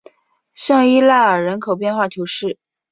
[0.55, 2.57] 圣伊莱尔人口变化图示